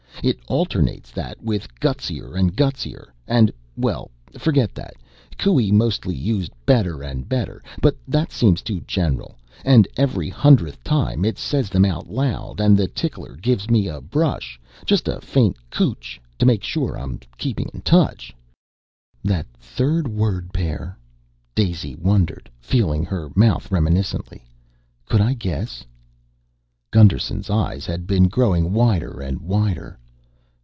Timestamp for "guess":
25.33-25.83